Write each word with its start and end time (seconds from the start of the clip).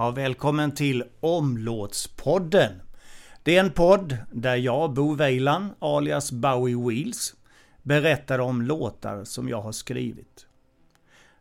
Ja, 0.00 0.10
välkommen 0.10 0.74
till 0.74 1.04
Omlåtspodden. 1.20 2.82
Det 3.42 3.56
är 3.56 3.60
en 3.60 3.70
podd 3.70 4.16
där 4.32 4.56
jag, 4.56 4.94
Bo 4.94 5.14
Weiland, 5.14 5.70
alias 5.78 6.32
Bowie 6.32 6.88
Wheels, 6.88 7.34
berättar 7.82 8.38
om 8.38 8.62
låtar 8.62 9.24
som 9.24 9.48
jag 9.48 9.62
har 9.62 9.72
skrivit. 9.72 10.46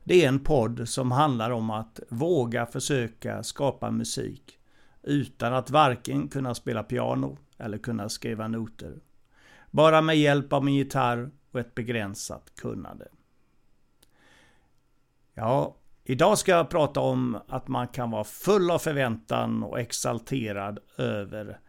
Det 0.04 0.24
är 0.24 0.28
en 0.28 0.40
podd 0.40 0.90
som 0.90 1.12
handlar 1.12 1.52
om 1.52 1.70
att 1.70 2.00
våga 2.10 2.66
försöka 2.66 3.44
skapa 3.44 3.92
musik 3.92 4.60
utan 5.04 5.54
att 5.54 5.70
varken 5.70 6.28
kunna 6.28 6.56
spela 6.56 6.84
piano 6.84 7.38
eller 7.58 7.78
kunna 7.78 8.10
skriva 8.10 8.48
noter. 8.48 9.00
Bara 9.72 10.02
med 10.02 10.18
hjälp 10.18 10.54
av 10.54 10.64
min 10.64 10.76
gitarr 10.76 11.32
och 11.52 11.60
ett 11.60 11.76
begränsat 11.76 12.52
kunnande. 12.56 13.08
Ja, 15.34 15.76
idag 16.10 16.38
ska 16.38 16.52
jag 16.52 16.70
prata 16.70 17.00
om 17.00 17.38
att 17.48 17.68
man 17.68 17.88
kan 17.88 18.12
vara 18.12 18.24
full 18.24 18.72
av 18.72 18.80
förväntan 18.80 19.64
och 19.64 19.80
exalterad 19.80 20.80
över 20.98 21.60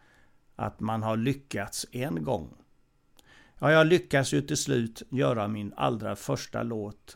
att 0.57 0.81
man 0.81 1.03
har 1.03 1.17
lyckats 1.17 1.87
en 1.93 2.25
gång. 2.25 2.55
Ja, 3.59 3.73
jag 3.73 3.87
lyckas 3.87 4.33
ju 4.33 4.43
till 4.43 4.57
slut 4.57 5.03
göra 5.09 5.49
min 5.49 5.73
allra 5.77 6.17
första 6.17 6.63
låt 6.63 7.15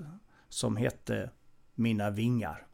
som 0.49 0.77
hette 0.77 1.31
Mina 1.75 2.11
vingar. 2.11 2.67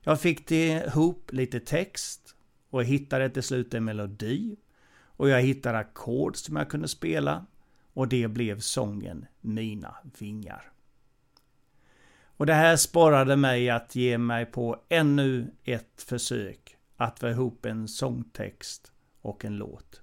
Jag 0.00 0.20
fick 0.20 0.50
ihop 0.50 1.32
lite 1.32 1.60
text 1.60 2.34
och 2.70 2.84
hittade 2.84 3.30
till 3.30 3.42
slut 3.42 3.74
en 3.74 3.84
melodi 3.84 4.56
och 5.02 5.28
jag 5.28 5.42
hittade 5.42 5.78
ackord 5.78 6.36
som 6.36 6.56
jag 6.56 6.70
kunde 6.70 6.88
spela 6.88 7.46
och 7.92 8.08
det 8.08 8.28
blev 8.28 8.60
sången 8.60 9.26
Mina 9.40 9.96
vingar. 10.18 10.72
Och 12.40 12.46
det 12.46 12.54
här 12.54 12.76
sporrade 12.76 13.36
mig 13.36 13.70
att 13.70 13.94
ge 13.94 14.18
mig 14.18 14.46
på 14.46 14.82
ännu 14.88 15.50
ett 15.64 16.02
försök 16.02 16.76
att 16.96 17.18
få 17.18 17.28
ihop 17.28 17.66
en 17.66 17.88
sångtext 17.88 18.92
och 19.20 19.44
en 19.44 19.56
låt. 19.56 20.02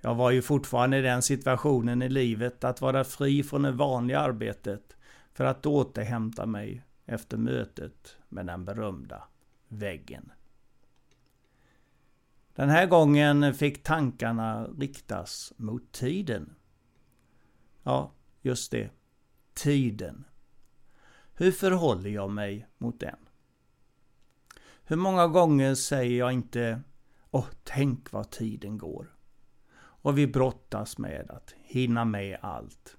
Jag 0.00 0.14
var 0.14 0.30
ju 0.30 0.42
fortfarande 0.42 0.98
i 0.98 1.02
den 1.02 1.22
situationen 1.22 2.02
i 2.02 2.08
livet 2.08 2.64
att 2.64 2.80
vara 2.80 3.04
fri 3.04 3.42
från 3.42 3.62
det 3.62 3.72
vanliga 3.72 4.20
arbetet 4.20 4.96
för 5.32 5.44
att 5.44 5.66
återhämta 5.66 6.46
mig 6.46 6.84
efter 7.06 7.36
mötet 7.36 8.16
med 8.28 8.46
den 8.46 8.64
berömda 8.64 9.22
väggen. 9.68 10.32
Den 12.54 12.68
här 12.68 12.86
gången 12.86 13.54
fick 13.54 13.82
tankarna 13.82 14.66
riktas 14.66 15.52
mot 15.56 15.92
tiden. 15.92 16.54
Ja, 17.82 18.12
just 18.42 18.70
det. 18.70 18.90
Tiden. 19.54 20.24
Hur 21.40 21.52
förhåller 21.52 22.10
jag 22.10 22.30
mig 22.30 22.66
mot 22.78 23.00
den? 23.00 23.16
Hur 24.84 24.96
många 24.96 25.26
gånger 25.26 25.74
säger 25.74 26.18
jag 26.18 26.32
inte 26.32 26.80
Åh, 27.30 27.46
tänk 27.64 28.12
vad 28.12 28.30
tiden 28.30 28.78
går. 28.78 29.16
Och 29.76 30.18
vi 30.18 30.26
brottas 30.26 30.98
med 30.98 31.30
att 31.30 31.54
hinna 31.64 32.04
med 32.04 32.38
allt. 32.42 32.96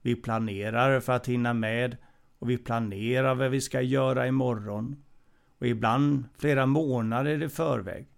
Vi 0.00 0.16
planerar 0.16 1.00
för 1.00 1.12
att 1.12 1.28
hinna 1.28 1.54
med 1.54 1.96
och 2.38 2.50
vi 2.50 2.58
planerar 2.58 3.34
vad 3.34 3.50
vi 3.50 3.60
ska 3.60 3.80
göra 3.80 4.26
imorgon. 4.26 5.04
Och 5.58 5.66
ibland 5.66 6.24
flera 6.38 6.66
månader 6.66 7.42
i 7.42 7.48
förväg. 7.48 8.08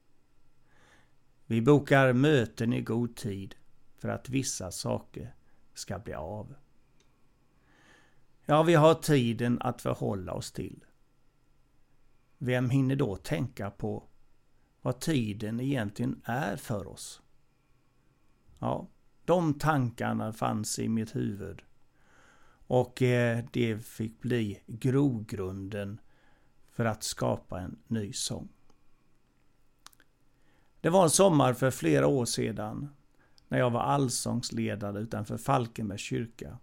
Vi 1.46 1.62
bokar 1.62 2.12
möten 2.12 2.72
i 2.72 2.80
god 2.80 3.16
tid 3.16 3.54
för 3.98 4.08
att 4.08 4.28
vissa 4.28 4.70
saker 4.70 5.34
ska 5.74 5.98
bli 5.98 6.14
av. 6.14 6.54
Ja, 8.50 8.62
vi 8.62 8.74
har 8.74 8.94
tiden 8.94 9.58
att 9.60 9.82
förhålla 9.82 10.32
oss 10.32 10.52
till. 10.52 10.84
Vem 12.38 12.70
hinner 12.70 12.96
då 12.96 13.16
tänka 13.16 13.70
på 13.70 14.04
vad 14.82 15.00
tiden 15.00 15.60
egentligen 15.60 16.22
är 16.24 16.56
för 16.56 16.86
oss? 16.86 17.22
Ja, 18.58 18.88
de 19.24 19.54
tankarna 19.54 20.32
fanns 20.32 20.78
i 20.78 20.88
mitt 20.88 21.16
huvud. 21.16 21.62
Och 22.66 23.02
eh, 23.02 23.44
det 23.52 23.78
fick 23.78 24.20
bli 24.20 24.62
grogrunden 24.66 26.00
för 26.70 26.84
att 26.84 27.02
skapa 27.02 27.60
en 27.60 27.78
ny 27.86 28.12
sång. 28.12 28.48
Det 30.80 30.90
var 30.90 31.02
en 31.02 31.10
sommar 31.10 31.54
för 31.54 31.70
flera 31.70 32.06
år 32.06 32.24
sedan 32.24 32.88
när 33.48 33.58
jag 33.58 33.70
var 33.70 33.80
allsångsledare 33.80 35.00
utanför 35.00 35.36
Falkenbergs 35.38 36.00
kyrka. 36.00 36.58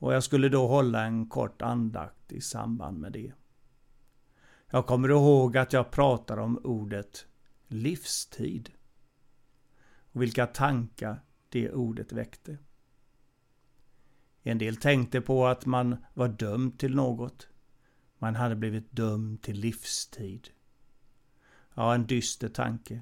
Och 0.00 0.14
jag 0.14 0.24
skulle 0.24 0.48
då 0.48 0.66
hålla 0.66 1.04
en 1.04 1.26
kort 1.26 1.62
andakt 1.62 2.32
i 2.32 2.40
samband 2.40 2.98
med 2.98 3.12
det. 3.12 3.32
Jag 4.70 4.86
kommer 4.86 5.08
ihåg 5.08 5.56
att 5.56 5.72
jag 5.72 5.90
pratade 5.90 6.42
om 6.42 6.60
ordet 6.64 7.26
livstid. 7.66 8.70
Och 10.12 10.22
vilka 10.22 10.46
tankar 10.46 11.22
det 11.48 11.72
ordet 11.72 12.12
väckte. 12.12 12.58
En 14.42 14.58
del 14.58 14.76
tänkte 14.76 15.20
på 15.20 15.46
att 15.46 15.66
man 15.66 15.96
var 16.14 16.28
dömd 16.28 16.78
till 16.78 16.94
något. 16.94 17.48
Man 18.18 18.34
hade 18.34 18.56
blivit 18.56 18.92
dömd 18.92 19.42
till 19.42 19.60
livstid. 19.60 20.48
Ja, 21.74 21.94
en 21.94 22.06
dyster 22.06 22.48
tanke. 22.48 23.00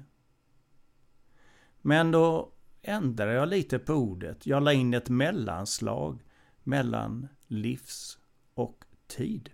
Men 1.81 2.11
då 2.11 2.53
ändrade 2.81 3.33
jag 3.33 3.49
lite 3.49 3.79
på 3.79 3.93
ordet. 3.93 4.45
Jag 4.45 4.63
la 4.63 4.73
in 4.73 4.93
ett 4.93 5.09
mellanslag 5.09 6.23
mellan 6.69 7.27
livs 7.47 8.19
och 8.53 8.85
tid. 9.07 9.49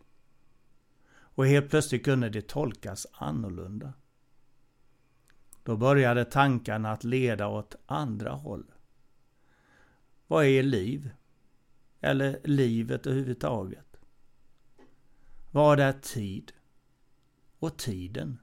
Och 1.07 1.47
helt 1.47 1.69
plötsligt 1.69 2.05
kunde 2.05 2.29
det 2.29 2.47
tolkas 2.47 3.07
annorlunda. 3.11 3.93
Då 5.63 5.77
började 5.77 6.25
tankarna 6.25 6.91
att 6.91 7.03
leda 7.03 7.47
åt 7.47 7.75
andra 7.85 8.31
håll. 8.31 8.71
Vad 10.27 10.45
är 10.45 10.63
liv? 10.63 11.09
Eller 11.99 12.39
livet 12.43 13.07
överhuvudtaget? 13.07 13.97
Vad 15.51 15.79
är 15.79 15.93
tid? 15.93 16.51
Och 17.59 17.77
tiden? 17.77 18.39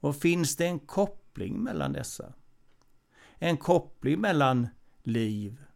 Och 0.00 0.16
finns 0.16 0.56
det 0.56 0.66
en 0.66 0.78
koppling 0.78 1.62
mellan 1.62 1.92
dessa? 1.92 2.34
En 3.38 3.56
koppling 3.56 4.20
mellan 4.20 4.68
liv 5.02 5.67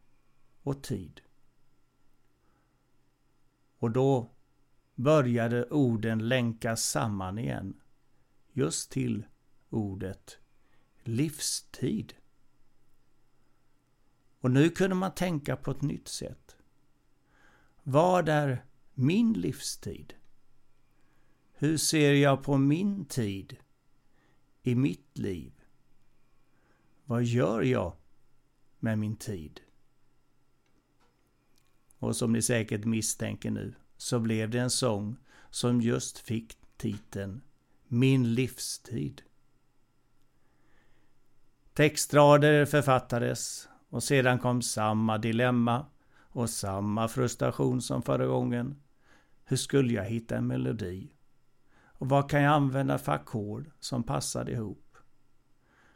och 0.63 0.83
tid. 0.83 1.21
Och 3.79 3.91
då 3.91 4.31
började 4.95 5.65
orden 5.71 6.29
länkas 6.29 6.85
samman 6.85 7.39
igen. 7.39 7.81
Just 8.53 8.91
till 8.91 9.25
ordet 9.71 10.39
livstid. 11.03 12.15
Och 14.41 14.51
nu 14.51 14.71
kunde 14.71 14.97
man 14.97 15.15
tänka 15.15 15.57
på 15.57 15.71
ett 15.71 15.83
nytt 15.83 16.09
sätt. 16.09 16.57
Vad 17.83 18.29
är 18.29 18.65
min 18.95 19.33
livstid? 19.33 20.15
Hur 21.53 21.77
ser 21.77 22.13
jag 22.13 22.43
på 22.43 22.57
min 22.59 23.05
tid 23.05 23.57
i 24.63 24.75
mitt 24.75 25.19
liv? 25.19 25.53
Vad 27.05 27.25
gör 27.25 27.63
jag 27.63 27.97
med 28.79 28.99
min 28.99 29.17
tid? 29.17 29.61
Och 32.03 32.17
som 32.17 32.33
ni 32.33 32.43
säkert 32.43 32.85
misstänker 32.85 33.51
nu 33.51 33.75
så 33.97 34.21
blev 34.21 34.51
det 34.51 34.59
en 34.59 34.71
sång 34.71 35.17
som 35.51 35.81
just 35.81 36.19
fick 36.19 36.59
titeln 36.77 37.41
Min 37.89 38.35
livstid. 38.35 39.23
Textrader 41.75 42.65
författades 42.65 43.69
och 43.89 44.03
sedan 44.03 44.39
kom 44.39 44.63
samma 44.63 45.19
dilemma 45.19 45.87
och 46.15 46.51
samma 46.51 47.09
frustration 47.09 47.83
som 47.83 48.03
förra 48.03 48.27
gången. 48.27 48.83
Hur 49.45 49.57
skulle 49.57 49.93
jag 49.93 50.05
hitta 50.05 50.37
en 50.37 50.47
melodi? 50.47 51.13
Och 51.83 52.09
vad 52.09 52.31
kan 52.31 52.43
jag 52.43 52.53
använda 52.53 52.99
för 52.99 53.13
ackord 53.13 53.71
som 53.81 54.03
passade 54.03 54.53
ihop? 54.53 54.97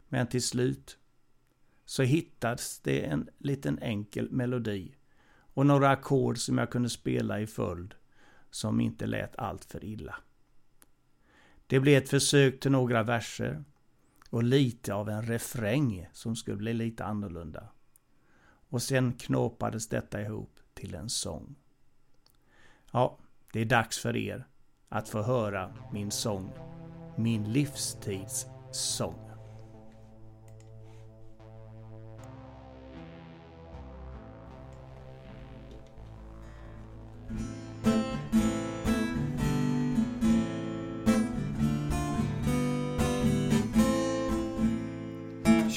Men 0.09 0.27
till 0.27 0.43
slut 0.43 0.97
så 1.85 2.03
hittades 2.03 2.79
det 2.79 3.05
en 3.05 3.29
liten 3.37 3.79
enkel 3.79 4.31
melodi 4.31 4.97
och 5.57 5.65
några 5.65 5.89
ackord 5.89 6.37
som 6.37 6.57
jag 6.57 6.69
kunde 6.69 6.89
spela 6.89 7.39
i 7.39 7.47
följd 7.47 7.93
som 8.51 8.81
inte 8.81 9.05
lät 9.05 9.35
allt 9.35 9.65
för 9.65 9.83
illa. 9.83 10.15
Det 11.67 11.79
blev 11.79 12.03
ett 12.03 12.09
försök 12.09 12.59
till 12.59 12.71
några 12.71 13.03
verser 13.03 13.63
och 14.29 14.43
lite 14.43 14.93
av 14.93 15.09
en 15.09 15.21
refräng 15.21 16.09
som 16.13 16.35
skulle 16.35 16.57
bli 16.57 16.73
lite 16.73 17.05
annorlunda. 17.05 17.69
Och 18.69 18.81
sen 18.81 19.13
knåpades 19.13 19.89
detta 19.89 20.21
ihop 20.21 20.59
till 20.73 20.95
en 20.95 21.09
sång. 21.09 21.55
Ja, 22.91 23.17
det 23.53 23.61
är 23.61 23.65
dags 23.65 23.99
för 23.99 24.15
er 24.15 24.47
att 24.89 25.09
få 25.09 25.21
höra 25.21 25.73
min 25.93 26.11
sång. 26.11 26.51
Min 27.17 27.53
livstids 27.53 28.45
sång. 28.71 29.26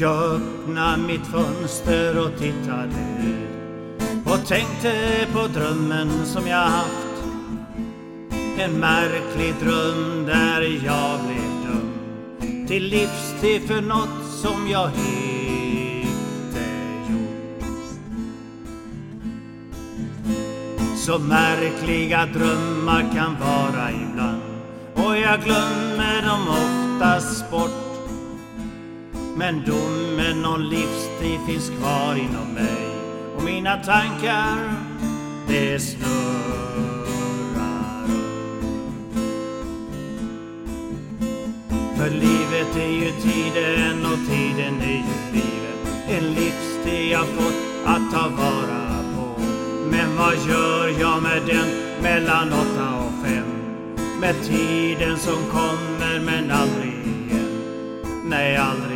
Jag 0.00 0.34
öppnade 0.34 1.02
mitt 1.02 1.26
fönster 1.26 2.18
och 2.18 2.38
tittade 2.38 2.94
ut 3.20 4.26
och 4.26 4.46
tänkte 4.46 5.26
på 5.32 5.46
drömmen 5.46 6.26
som 6.26 6.46
jag 6.46 6.56
haft. 6.56 7.24
En 8.58 8.72
märklig 8.80 9.54
dröm 9.62 10.26
där 10.26 10.60
jag 10.84 11.20
blev 11.26 11.50
dömd 11.64 12.68
till 12.68 12.82
livstid 12.82 13.62
för 13.68 13.80
något 13.80 14.24
som 14.42 14.68
jag 14.70 14.90
inte 14.90 16.60
gjort. 17.08 17.44
Så 20.96 21.18
märkliga 21.18 22.26
drömmar 22.26 23.10
kan 23.14 23.36
vara 23.40 23.90
ibland 23.92 24.42
och 24.94 25.18
jag 25.18 25.40
glömmer 25.40 26.22
dem 26.22 26.48
oftast 26.48 27.50
bort. 27.50 27.89
Men 29.36 29.64
domen 29.66 30.44
om 30.44 30.60
livstid 30.62 31.40
finns 31.46 31.70
kvar 31.80 32.14
inom 32.14 32.54
mig 32.54 32.90
och 33.36 33.44
mina 33.44 33.76
tankar, 33.76 34.76
det 35.48 35.80
snurrar 35.80 36.30
För 42.00 42.10
livet 42.10 42.76
är 42.76 42.92
ju 42.92 43.10
tiden 43.10 44.06
och 44.06 44.18
tiden 44.30 44.80
är 44.80 44.96
ju 44.96 45.32
livet. 45.32 46.08
En 46.08 46.34
livstid 46.34 47.10
jag 47.10 47.26
fått 47.26 47.86
att 47.86 48.12
ta 48.12 48.28
vara 48.28 49.04
på. 49.16 49.42
Men 49.90 50.16
vad 50.16 50.34
gör 50.48 51.00
jag 51.00 51.22
med 51.22 51.42
den 51.46 51.68
mellan 52.02 52.52
åtta 52.52 52.94
och 52.96 53.26
fem? 53.26 53.44
Med 54.20 54.34
tiden 54.42 55.18
som 55.18 55.44
kommer 55.50 56.20
men 56.20 56.50
aldrig 56.50 56.92
igen. 56.92 57.62
Nej, 58.24 58.56
aldrig 58.56 58.89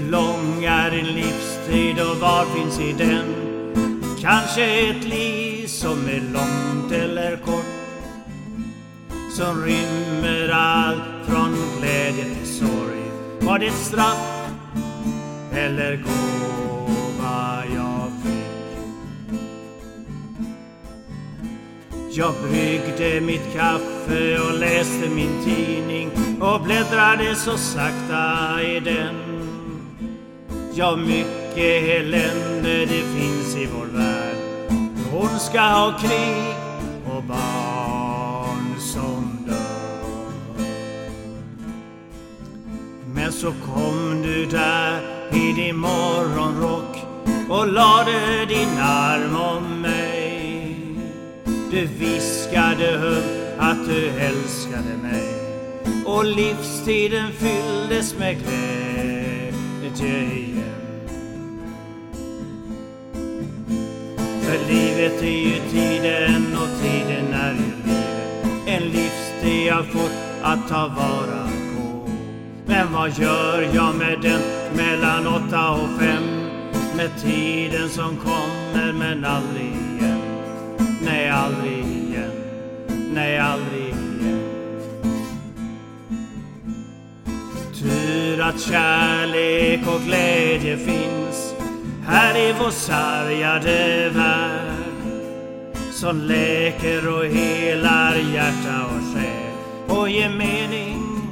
Hur 0.00 0.10
lång 0.10 0.64
är 0.64 0.90
din 0.90 1.06
livstid 1.06 2.00
och 2.00 2.16
var 2.16 2.44
finns 2.44 2.80
i 2.80 2.92
den? 2.92 3.24
Kanske 4.20 4.64
ett 4.64 5.04
liv 5.04 5.66
som 5.66 6.06
är 6.08 6.20
långt 6.20 6.92
eller 6.92 7.36
kort. 7.36 7.64
Som 9.36 9.64
rymmer 9.64 10.48
allt 10.48 11.26
från 11.26 11.56
glädje 11.78 12.24
till 12.24 12.46
sorg. 12.46 13.02
Var 13.40 13.58
det 13.58 13.70
straff 13.70 14.50
eller 15.52 15.96
gåva 15.96 17.62
jag 17.74 18.12
fick? 18.22 18.78
Jag 22.18 22.34
bryggde 22.48 23.20
mitt 23.20 23.52
kaffe 23.52 24.40
och 24.40 24.58
läste 24.58 25.08
min 25.08 25.44
tidning 25.44 26.10
och 26.40 26.60
bläddrade 26.60 27.34
så 27.34 27.56
sakta 27.56 28.62
i 28.62 28.80
den. 28.80 29.29
Ja, 30.74 30.96
mycket 30.96 31.82
elände 31.88 32.78
det 32.78 33.02
finns 33.18 33.56
i 33.56 33.68
vår 33.76 33.86
värld. 33.86 34.36
Hon 35.12 35.40
ska 35.40 35.60
ha 35.60 35.98
krig 35.98 36.54
och 37.16 37.22
barn 37.22 38.80
som 38.80 39.46
dör. 39.46 40.64
Men 43.14 43.32
så 43.32 43.46
kom 43.46 44.22
du 44.22 44.46
där 44.46 45.00
i 45.32 45.52
din 45.52 45.76
morgonrock 45.76 46.96
och 47.48 47.72
lade 47.72 48.46
din 48.48 48.78
arm 48.80 49.36
om 49.36 49.80
mig. 49.80 50.76
Du 51.70 51.86
viskade 51.86 52.86
högt 52.86 53.58
att 53.58 53.86
du 53.86 54.08
älskade 54.08 54.96
mig 55.02 55.40
och 56.06 56.24
livstiden 56.24 57.32
fylldes 57.32 58.18
med 58.18 58.36
glädje 58.38 58.89
igen. 59.98 60.64
För 64.42 64.72
livet 64.72 65.22
är 65.22 65.26
ju 65.26 65.70
tiden 65.70 66.56
och 66.56 66.82
tiden 66.82 67.34
är 67.34 67.52
ju 67.52 67.72
livet. 67.84 68.66
En 68.66 68.82
livsstil 68.82 69.66
jag 69.66 69.86
fått 69.86 70.12
att 70.42 70.68
ta 70.68 70.88
vara 70.88 71.48
på. 71.76 72.08
Men 72.66 72.92
vad 72.92 73.18
gör 73.18 73.68
jag 73.74 73.94
med 73.94 74.18
den 74.22 74.40
mellan 74.76 75.26
åtta 75.26 75.70
och 75.70 76.00
fem? 76.00 76.22
Med 76.96 77.10
tiden 77.22 77.88
som 77.88 78.16
kommer 78.16 78.92
men 78.92 79.24
aldrig 79.24 79.66
igen. 79.66 80.20
Nej, 81.04 81.30
aldrig 81.30 81.78
igen 81.78 82.40
nej 83.14 83.38
aldrig 83.38 83.79
att 88.42 88.60
kärlek 88.60 89.80
och 89.86 90.00
glädje 90.00 90.76
finns 90.76 91.54
här 92.06 92.36
i 92.36 92.54
vår 92.58 92.70
sargade 92.70 94.10
värld 94.14 94.70
som 95.92 96.20
läker 96.20 97.08
och 97.14 97.24
helar 97.24 98.14
hjärta 98.34 98.84
och 98.84 99.14
själ 99.14 99.52
och 99.98 100.10
ger 100.10 100.30
mening 100.30 101.22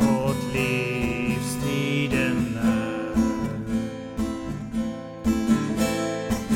åt 0.00 0.36
livstiden 0.54 1.78
är. 2.62 3.14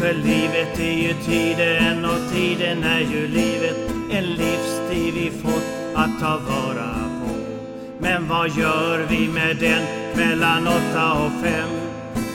För 0.01 0.15
livet 0.15 0.79
är 0.79 0.93
ju 0.93 1.15
tiden 1.27 2.05
och 2.05 2.33
tiden 2.33 2.85
är 2.85 3.01
ju 3.01 3.29
livet 3.29 3.91
en 4.11 4.25
livstid 4.25 5.15
vi 5.15 5.31
fått 5.43 5.95
att 5.95 6.21
ta 6.21 6.39
vara 6.39 6.95
på. 7.03 7.08
Men 8.01 8.29
vad 8.29 8.49
gör 8.49 9.07
vi 9.07 9.29
med 9.29 9.57
den 9.57 9.83
mellan 10.17 10.67
åtta 10.67 11.13
och 11.13 11.33
fem? 11.43 11.69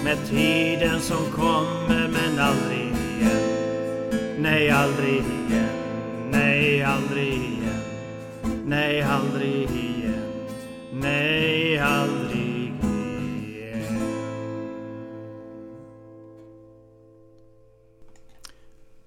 Med 0.03 0.17
tiden 0.27 1.01
som 1.01 1.31
kommer 1.31 2.07
men 2.07 2.39
aldrig 2.39 2.87
igen. 2.87 4.41
Nej, 4.41 4.69
aldrig 4.69 5.15
igen. 5.15 5.69
Nej, 6.31 6.83
aldrig 6.83 7.33
igen. 7.33 7.81
Nej, 8.65 9.01
aldrig 9.01 9.69
igen. 9.71 10.23
Nej, 10.93 11.79
aldrig 11.79 12.73
igen. 12.83 13.99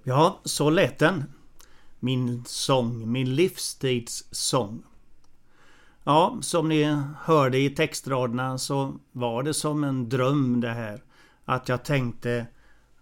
Ja, 0.03 0.41
så 0.45 0.71
lät 0.71 0.99
den 0.99 1.25
min 2.01 2.45
sång, 2.47 3.13
min 3.13 3.35
livstids 3.35 4.25
sång. 4.31 4.83
Ja, 6.09 6.39
som 6.41 6.69
ni 6.69 7.03
hörde 7.21 7.59
i 7.59 7.71
textraderna 7.71 8.59
så 8.59 8.95
var 9.13 9.43
det 9.43 9.55
som 9.55 9.85
en 9.85 10.09
dröm 10.09 10.61
det 10.61 10.71
här. 10.71 11.03
Att 11.45 11.69
jag 11.69 11.85
tänkte, 11.85 12.47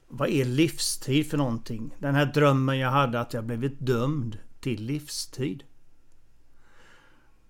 vad 0.08 0.28
är 0.28 0.44
livstid 0.44 1.30
för 1.30 1.36
någonting? 1.36 1.94
Den 1.98 2.14
här 2.14 2.26
drömmen 2.26 2.78
jag 2.78 2.90
hade 2.90 3.20
att 3.20 3.34
jag 3.34 3.44
blivit 3.44 3.80
dömd 3.80 4.38
till 4.60 4.82
livstid. 4.82 5.64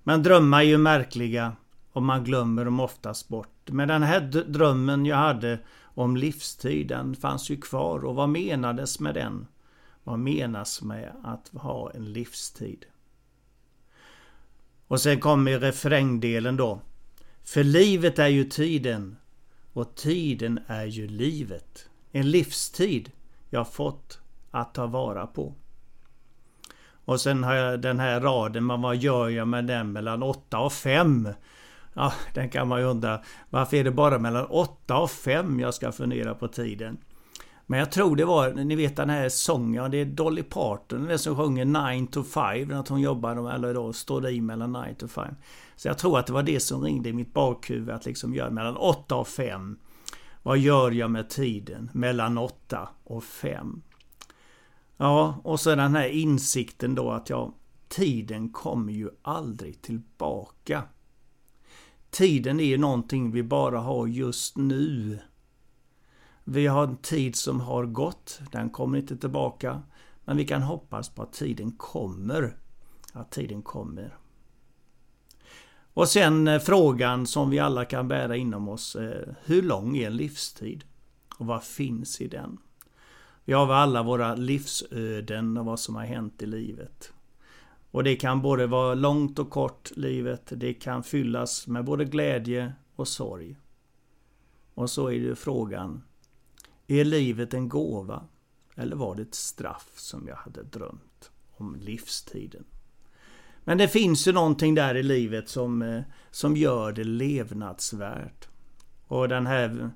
Men 0.02 0.22
drömmar 0.22 0.58
är 0.58 0.62
ju 0.62 0.78
märkliga 0.78 1.52
och 1.92 2.02
man 2.02 2.24
glömmer 2.24 2.64
dem 2.64 2.80
oftast 2.80 3.28
bort. 3.28 3.70
Men 3.70 3.88
den 3.88 4.02
här 4.02 4.20
drömmen 4.48 5.06
jag 5.06 5.16
hade 5.16 5.58
om 5.82 6.16
livstid, 6.16 6.88
den 6.88 7.14
fanns 7.14 7.50
ju 7.50 7.56
kvar 7.56 8.04
och 8.04 8.14
vad 8.14 8.28
menades 8.28 9.00
med 9.00 9.14
den? 9.14 9.46
Vad 10.04 10.18
menas 10.18 10.82
med 10.82 11.12
att 11.24 11.62
ha 11.62 11.90
en 11.90 12.12
livstid? 12.12 12.86
Och 14.94 15.00
sen 15.00 15.20
kommer 15.20 15.58
refrängdelen 15.58 16.56
då. 16.56 16.80
För 17.44 17.64
livet 17.64 18.18
är 18.18 18.26
ju 18.26 18.44
tiden 18.44 19.16
och 19.72 19.94
tiden 19.94 20.60
är 20.66 20.84
ju 20.84 21.08
livet. 21.08 21.88
En 22.12 22.30
livstid 22.30 23.10
jag 23.50 23.72
fått 23.72 24.20
att 24.50 24.74
ta 24.74 24.86
vara 24.86 25.26
på. 25.26 25.54
Och 27.04 27.20
sen 27.20 27.44
har 27.44 27.54
jag 27.54 27.80
den 27.80 28.00
här 28.00 28.20
raden, 28.20 28.66
men 28.66 28.82
vad 28.82 28.96
gör 28.96 29.28
jag 29.28 29.48
med 29.48 29.66
den 29.66 29.92
mellan 29.92 30.22
8 30.22 30.58
och 30.58 30.72
5? 30.72 31.28
Ja, 31.94 32.12
den 32.34 32.50
kan 32.50 32.68
man 32.68 32.80
ju 32.80 32.86
undra. 32.86 33.22
Varför 33.50 33.76
är 33.76 33.84
det 33.84 33.90
bara 33.90 34.18
mellan 34.18 34.46
8 34.46 34.96
och 34.96 35.10
5 35.10 35.60
jag 35.60 35.74
ska 35.74 35.92
fundera 35.92 36.34
på 36.34 36.48
tiden? 36.48 36.96
Men 37.66 37.78
jag 37.78 37.92
tror 37.92 38.16
det 38.16 38.24
var, 38.24 38.50
ni 38.50 38.76
vet 38.76 38.96
den 38.96 39.10
här 39.10 39.28
sången, 39.28 39.90
det 39.90 39.96
är 39.96 40.04
Dolly 40.04 40.42
Parton 40.42 41.04
den 41.04 41.18
som 41.18 41.36
sjunger 41.36 41.94
9 41.94 42.06
to 42.06 42.22
5, 42.22 42.72
att 42.72 42.88
hon 42.88 43.00
jobbar, 43.00 43.54
eller 43.54 43.74
då 43.74 43.92
står 43.92 44.28
i 44.28 44.40
mellan 44.40 44.72
9 44.72 44.94
to 44.94 45.08
5. 45.08 45.34
Så 45.76 45.88
jag 45.88 45.98
tror 45.98 46.18
att 46.18 46.26
det 46.26 46.32
var 46.32 46.42
det 46.42 46.60
som 46.60 46.82
ringde 46.82 47.08
i 47.08 47.12
mitt 47.12 47.34
bakhuvud, 47.34 47.90
att 47.90 48.06
liksom 48.06 48.34
göra 48.34 48.50
mellan 48.50 48.76
8 48.76 49.14
och 49.14 49.28
5. 49.28 49.78
Vad 50.42 50.58
gör 50.58 50.90
jag 50.90 51.10
med 51.10 51.30
tiden 51.30 51.90
mellan 51.92 52.38
8 52.38 52.88
och 53.04 53.24
5? 53.24 53.82
Ja, 54.96 55.40
och 55.44 55.60
så 55.60 55.74
den 55.74 55.94
här 55.94 56.08
insikten 56.08 56.94
då 56.94 57.10
att 57.10 57.30
ja, 57.30 57.54
tiden 57.88 58.48
kommer 58.48 58.92
ju 58.92 59.10
aldrig 59.22 59.82
tillbaka. 59.82 60.82
Tiden 62.10 62.60
är 62.60 62.64
ju 62.64 62.78
någonting 62.78 63.30
vi 63.30 63.42
bara 63.42 63.78
har 63.78 64.06
just 64.06 64.56
nu. 64.56 65.18
Vi 66.44 66.66
har 66.66 66.84
en 66.86 66.96
tid 66.96 67.36
som 67.36 67.60
har 67.60 67.86
gått, 67.86 68.40
den 68.52 68.70
kommer 68.70 68.98
inte 68.98 69.16
tillbaka. 69.16 69.82
Men 70.24 70.36
vi 70.36 70.44
kan 70.44 70.62
hoppas 70.62 71.08
på 71.08 71.22
att 71.22 71.32
tiden 71.32 71.72
kommer. 71.72 72.56
att 73.12 73.30
tiden 73.30 73.62
kommer. 73.62 74.16
Och 75.94 76.08
sen 76.08 76.48
eh, 76.48 76.60
frågan 76.60 77.26
som 77.26 77.50
vi 77.50 77.58
alla 77.58 77.84
kan 77.84 78.08
bära 78.08 78.36
inom 78.36 78.68
oss. 78.68 78.96
Eh, 78.96 79.34
hur 79.44 79.62
lång 79.62 79.96
är 79.96 80.06
en 80.06 80.16
livstid? 80.16 80.84
Och 81.38 81.46
vad 81.46 81.64
finns 81.64 82.20
i 82.20 82.28
den? 82.28 82.58
Vi 83.44 83.52
har 83.52 83.66
väl 83.66 83.76
alla 83.76 84.02
våra 84.02 84.34
livsöden 84.34 85.56
och 85.56 85.64
vad 85.64 85.80
som 85.80 85.94
har 85.94 86.04
hänt 86.04 86.42
i 86.42 86.46
livet. 86.46 87.12
Och 87.90 88.04
det 88.04 88.16
kan 88.16 88.42
både 88.42 88.66
vara 88.66 88.94
långt 88.94 89.38
och 89.38 89.50
kort, 89.50 89.90
livet. 89.96 90.52
Det 90.56 90.74
kan 90.74 91.02
fyllas 91.02 91.66
med 91.66 91.84
både 91.84 92.04
glädje 92.04 92.72
och 92.96 93.08
sorg. 93.08 93.56
Och 94.74 94.90
så 94.90 95.06
är 95.06 95.12
ju 95.12 95.34
frågan. 95.34 96.02
Är 96.86 97.04
livet 97.04 97.54
en 97.54 97.68
gåva? 97.68 98.24
Eller 98.74 98.96
var 98.96 99.14
det 99.14 99.22
ett 99.22 99.34
straff 99.34 99.92
som 99.96 100.28
jag 100.28 100.36
hade 100.36 100.62
drömt 100.62 101.30
om 101.56 101.76
livstiden? 101.76 102.64
Men 103.64 103.78
det 103.78 103.88
finns 103.88 104.28
ju 104.28 104.32
någonting 104.32 104.74
där 104.74 104.94
i 104.94 105.02
livet 105.02 105.48
som, 105.48 105.82
eh, 105.82 106.02
som 106.30 106.56
gör 106.56 106.92
det 106.92 107.04
levnadsvärt. 107.04 108.48
Och 109.06 109.28
den 109.28 109.46
här 109.46 109.90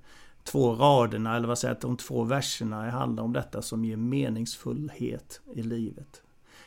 två 0.45 0.75
raderna, 0.75 1.37
eller 1.37 1.49
vad 1.49 1.59
säger 1.59 1.75
jag, 1.75 1.83
de 1.83 1.97
två 1.97 2.25
verserna 2.25 2.91
handlar 2.91 3.23
om 3.23 3.33
detta 3.33 3.63
som 3.63 3.85
ger 3.85 3.97
meningsfullhet 3.97 5.41
i 5.55 5.63
livet. 5.63 6.23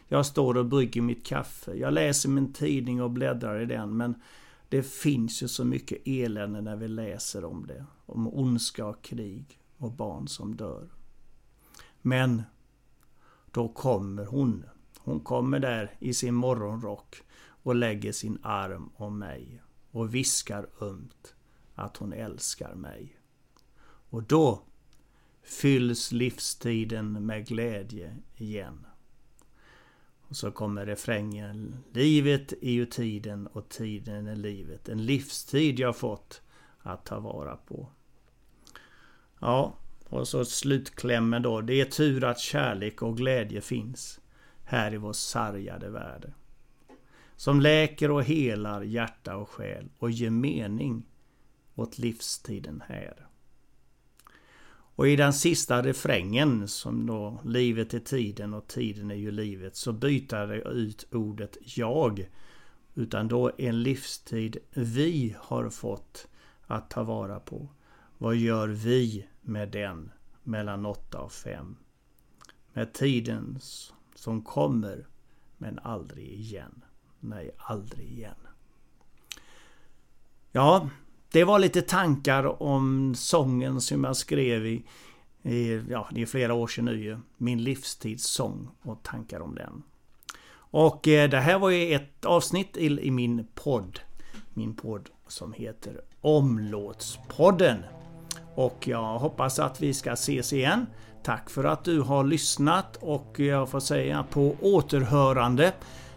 Jag 0.07 0.25
står 0.25 0.57
och 0.57 0.65
brygger 0.65 1.01
mitt 1.01 1.25
kaffe, 1.25 1.73
jag 1.73 1.93
läser 1.93 2.29
min 2.29 2.53
tidning 2.53 3.01
och 3.01 3.11
bläddrar 3.11 3.59
i 3.59 3.65
den, 3.65 3.97
men 3.97 4.15
det 4.69 4.83
finns 4.83 5.43
ju 5.43 5.47
så 5.47 5.65
mycket 5.65 5.97
elände 6.05 6.61
när 6.61 6.75
vi 6.75 6.87
läser 6.87 7.45
om 7.45 7.67
det. 7.67 7.85
Om 8.05 8.33
ondska 8.33 8.85
och 8.85 9.01
krig 9.01 9.60
och 9.81 9.91
barn 9.91 10.27
som 10.27 10.55
dör. 10.55 10.89
Men 12.01 12.43
då 13.51 13.69
kommer 13.69 14.25
hon. 14.25 14.65
Hon 14.97 15.19
kommer 15.19 15.59
där 15.59 15.95
i 15.99 16.13
sin 16.13 16.33
morgonrock 16.33 17.21
och 17.63 17.75
lägger 17.75 18.11
sin 18.11 18.39
arm 18.43 18.89
om 18.95 19.19
mig 19.19 19.61
och 19.91 20.15
viskar 20.15 20.67
ömt 20.81 21.35
att 21.75 21.97
hon 21.97 22.13
älskar 22.13 22.75
mig. 22.75 23.17
Och 24.09 24.23
då 24.23 24.61
fylls 25.43 26.11
livstiden 26.11 27.25
med 27.25 27.47
glädje 27.47 28.17
igen. 28.35 28.85
Och 30.21 30.35
så 30.35 30.51
kommer 30.51 30.85
refrängen. 30.85 31.77
Livet 31.91 32.53
är 32.61 32.71
ju 32.71 32.85
tiden 32.85 33.47
och 33.47 33.69
tiden 33.69 34.27
är 34.27 34.35
livet. 34.35 34.89
En 34.89 35.05
livstid 35.05 35.79
jag 35.79 35.97
fått 35.97 36.41
att 36.79 37.05
ta 37.05 37.19
vara 37.19 37.55
på. 37.55 37.89
Ja, 39.41 39.77
och 40.09 40.27
så 40.27 40.45
slutklämmen 40.45 41.41
då. 41.41 41.61
Det 41.61 41.81
är 41.81 41.85
tur 41.85 42.23
att 42.23 42.39
kärlek 42.39 43.01
och 43.01 43.17
glädje 43.17 43.61
finns 43.61 44.19
här 44.63 44.93
i 44.93 44.97
vår 44.97 45.13
sargade 45.13 45.89
värld. 45.89 46.31
Som 47.35 47.61
läker 47.61 48.11
och 48.11 48.23
helar 48.23 48.81
hjärta 48.81 49.35
och 49.35 49.49
själ 49.49 49.89
och 49.97 50.11
ger 50.11 50.29
mening 50.29 51.03
åt 51.75 51.97
livstiden 51.97 52.83
här. 52.87 53.27
Och 54.95 55.07
i 55.07 55.15
den 55.15 55.33
sista 55.33 55.83
refrängen 55.83 56.67
som 56.67 57.05
då 57.05 57.41
livet 57.45 57.93
är 57.93 57.99
tiden 57.99 58.53
och 58.53 58.67
tiden 58.67 59.11
är 59.11 59.15
ju 59.15 59.31
livet 59.31 59.75
så 59.75 59.93
byter 59.93 60.47
det 60.47 60.61
ut 60.69 61.07
ordet 61.11 61.57
jag. 61.77 62.29
Utan 62.95 63.27
då 63.27 63.51
en 63.57 63.83
livstid 63.83 64.57
vi 64.73 65.35
har 65.39 65.69
fått 65.69 66.27
att 66.61 66.89
ta 66.89 67.03
vara 67.03 67.39
på. 67.39 67.69
Vad 68.21 68.35
gör 68.35 68.67
vi 68.67 69.27
med 69.41 69.69
den 69.69 70.11
mellan 70.43 70.85
åtta 70.85 71.19
och 71.19 71.31
fem? 71.31 71.75
Med 72.73 72.93
tiden 72.93 73.59
som 74.15 74.41
kommer 74.41 75.07
men 75.57 75.79
aldrig 75.79 76.27
igen. 76.27 76.81
Nej, 77.19 77.51
aldrig 77.57 78.11
igen. 78.11 78.35
Ja, 80.51 80.89
det 81.31 81.43
var 81.43 81.59
lite 81.59 81.81
tankar 81.81 82.63
om 82.63 83.15
sången 83.15 83.81
som 83.81 84.03
jag 84.03 84.15
skrev 84.15 84.65
i, 84.65 84.85
i 85.41 85.81
ja, 85.89 86.09
det 86.11 86.21
är 86.21 86.25
flera 86.25 86.53
år 86.53 86.67
sedan 86.67 86.85
nu 86.85 87.19
Min 87.37 87.63
livstidssång 87.63 88.67
och 88.81 89.03
tankar 89.03 89.39
om 89.39 89.55
den. 89.55 89.83
Och 90.53 91.07
eh, 91.07 91.29
det 91.29 91.39
här 91.39 91.59
var 91.59 91.69
ju 91.69 91.93
ett 91.93 92.25
avsnitt 92.25 92.77
i, 92.77 92.85
i 92.85 93.11
min 93.11 93.47
podd. 93.55 93.99
Min 94.53 94.75
podd 94.75 95.09
som 95.27 95.53
heter 95.53 96.01
Omlåtspodden. 96.21 97.83
Och 98.55 98.87
jag 98.87 99.19
hoppas 99.19 99.59
att 99.59 99.81
vi 99.81 99.93
ska 99.93 100.11
ses 100.11 100.53
igen. 100.53 100.85
Tack 101.23 101.49
för 101.49 101.63
att 101.63 101.83
du 101.83 102.01
har 102.01 102.23
lyssnat 102.23 102.97
och 103.01 103.39
jag 103.39 103.69
får 103.69 103.79
säga 103.79 104.23
på 104.23 104.55
återhörande 104.61 105.73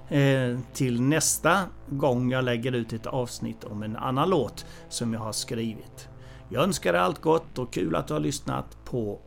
eh, 0.09 0.59
till 0.73 1.03
nästa 1.03 1.61
gång 1.89 2.31
jag 2.31 2.45
lägger 2.45 2.73
ut 2.73 2.93
ett 2.93 3.07
avsnitt 3.07 3.65
om 3.65 3.83
en 3.83 3.97
annan 3.97 4.31
låt 4.31 4.67
som 4.89 5.13
jag 5.13 5.21
har 5.21 5.33
skrivit. 5.33 6.09
Jag 6.49 6.63
önskar 6.63 6.93
dig 6.93 7.03
allt 7.03 7.21
gott 7.21 7.59
och 7.59 7.73
kul 7.73 7.97
att 7.97 8.07
du 8.07 8.13
har 8.13 8.21
lyssnat 8.21 8.85
på 8.85 9.21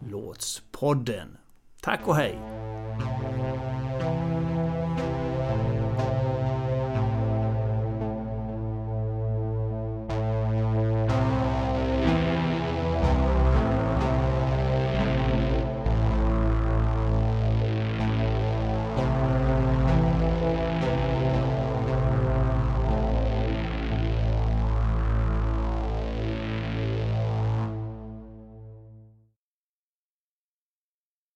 Omlåtspodden. 0.00 1.36
Tack 1.80 2.00
och 2.08 2.16
hej! 2.16 2.67